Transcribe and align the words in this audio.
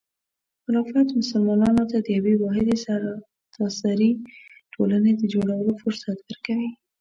خلافت 0.63 1.07
مسلمانانو 1.21 1.83
ته 1.91 1.97
د 2.01 2.07
یوې 2.17 2.33
واحدې 2.37 2.75
سرتاسري 2.85 4.11
ټولنې 4.73 5.11
د 5.17 5.21
جوړولو 5.33 5.71
فرصت 5.81 6.17
ورکوي. 6.21 6.69